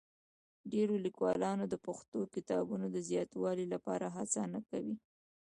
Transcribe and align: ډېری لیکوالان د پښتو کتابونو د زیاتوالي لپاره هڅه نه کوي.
ډېری 0.71 0.97
لیکوالان 1.05 1.59
د 1.67 1.73
پښتو 1.85 2.17
کتابونو 2.35 2.85
د 2.91 2.97
زیاتوالي 3.09 3.65
لپاره 3.73 4.05
هڅه 4.15 4.41
نه 4.53 4.61
کوي. 4.69 4.95